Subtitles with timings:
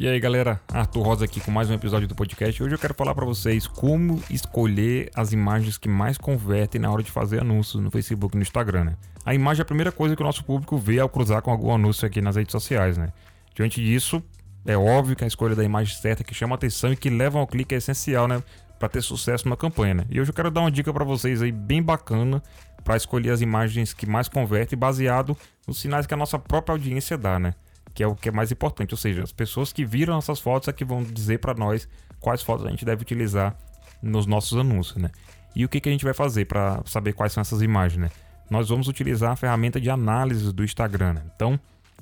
[0.00, 2.62] E aí galera, Arthur Rosa aqui com mais um episódio do podcast.
[2.62, 7.02] Hoje eu quero falar para vocês como escolher as imagens que mais convertem na hora
[7.02, 8.84] de fazer anúncios no Facebook e no Instagram.
[8.84, 8.96] Né?
[9.24, 11.74] A imagem é a primeira coisa que o nosso público vê ao cruzar com algum
[11.74, 12.96] anúncio aqui nas redes sociais.
[12.96, 13.12] Né?
[13.56, 14.22] Diante disso,
[14.64, 17.46] é óbvio que a escolha da imagem certa que chama atenção e que leva ao
[17.48, 18.40] clique é essencial, né,
[18.78, 19.94] para ter sucesso na campanha.
[19.94, 20.04] Né?
[20.10, 22.40] E hoje eu quero dar uma dica para vocês aí bem bacana
[22.84, 27.18] para escolher as imagens que mais convertem baseado nos sinais que a nossa própria audiência
[27.18, 27.52] dá, né?
[27.98, 28.94] Que é o que é mais importante.
[28.94, 31.88] Ou seja, as pessoas que viram nossas fotos é que vão dizer para nós
[32.20, 33.58] quais fotos a gente deve utilizar
[34.00, 35.10] nos nossos anúncios, né?
[35.52, 38.10] E o que, que a gente vai fazer para saber quais são essas imagens, né?
[38.48, 41.14] Nós vamos utilizar a ferramenta de análise do Instagram.
[41.14, 41.22] Né?
[41.34, 41.58] Então,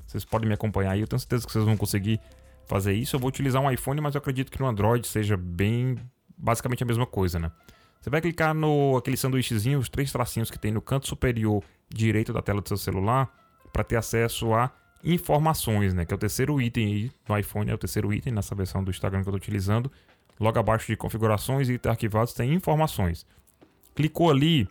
[0.07, 2.21] vocês podem me acompanhar aí, eu tenho certeza que vocês vão conseguir
[2.67, 3.17] fazer isso.
[3.17, 5.97] Eu vou utilizar um iPhone, mas eu acredito que no Android seja bem
[6.37, 7.51] basicamente a mesma coisa, né?
[8.03, 12.35] Você vai clicar no aquele sanduíchezinho, os três tracinhos que tem no canto superior direito
[12.35, 13.35] da tela do seu celular,
[13.73, 14.71] para ter acesso a
[15.05, 16.05] informações, né?
[16.05, 18.91] Que é o terceiro item aí no iPhone, é o terceiro item nessa versão do
[18.91, 19.91] Instagram que eu estou utilizando.
[20.39, 23.27] Logo abaixo de configurações e arquivados tem informações.
[23.95, 24.69] Clicou ali,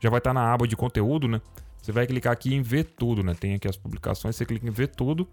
[0.00, 1.40] já vai estar tá na aba de conteúdo, né?
[1.80, 3.34] Você vai clicar aqui em ver tudo, né?
[3.34, 5.28] Tem aqui as publicações, você clica em ver tudo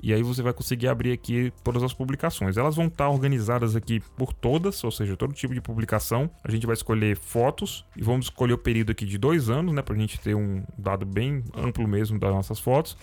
[0.00, 2.56] e aí você vai conseguir abrir aqui todas as publicações.
[2.56, 6.30] Elas vão estar tá organizadas aqui por todas, ou seja, todo tipo de publicação.
[6.44, 9.82] A gente vai escolher fotos e vamos escolher o período aqui de dois anos, né?
[9.82, 12.96] Para a gente ter um dado bem amplo mesmo das nossas fotos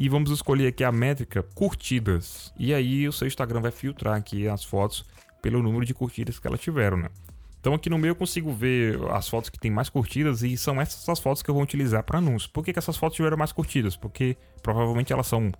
[0.00, 2.54] e vamos escolher aqui a métrica curtidas.
[2.58, 5.04] E aí o seu Instagram vai filtrar aqui as fotos
[5.42, 7.10] pelo número de curtidas que elas tiveram, né?
[7.60, 10.80] Então aqui no meio eu consigo ver as fotos que tem mais curtidas e são
[10.80, 12.46] essas as fotos que eu vou utilizar para anúncios.
[12.46, 13.94] Por que, que essas fotos tiveram mais curtidas?
[13.94, 15.52] Porque provavelmente elas são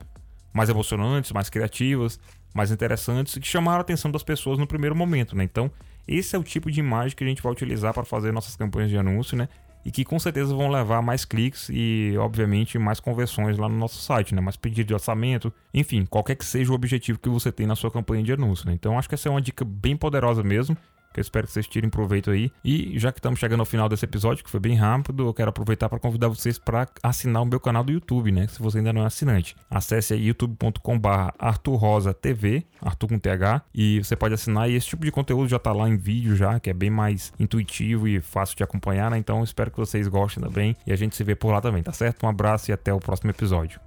[0.55, 2.19] mais emocionantes, mais criativas,
[2.55, 5.45] mais interessantes e que chamaram a atenção das pessoas no primeiro momento, né?
[5.45, 5.71] Então
[6.09, 8.89] esse é o tipo de imagem que a gente vai utilizar para fazer nossas campanhas
[8.89, 9.51] de anúncio, né?
[9.85, 14.01] E que com certeza vão levar mais cliques e, obviamente, mais conversões lá no nosso
[14.01, 14.41] site, né?
[14.41, 17.91] Mais pedido de orçamento, enfim, qualquer que seja o objetivo que você tem na sua
[17.91, 18.67] campanha de anúncio.
[18.67, 18.75] Né?
[18.75, 20.77] Então, acho que essa é uma dica bem poderosa mesmo
[21.13, 22.51] que eu espero que vocês tirem proveito aí.
[22.65, 25.51] E já que estamos chegando ao final desse episódio, que foi bem rápido, eu quero
[25.51, 28.47] aproveitar para convidar vocês para assinar o meu canal do YouTube, né?
[28.47, 29.57] Se você ainda não é assinante.
[29.69, 34.71] Acesse aí youtube.com/barra Arthur Rosa TV, Arthur com TH, e você pode assinar.
[34.71, 37.33] E esse tipo de conteúdo já está lá em vídeo, já, que é bem mais
[37.39, 39.19] intuitivo e fácil de acompanhar, né?
[39.19, 40.77] Então espero que vocês gostem também.
[40.87, 42.25] E a gente se vê por lá também, tá certo?
[42.25, 43.81] Um abraço e até o próximo episódio.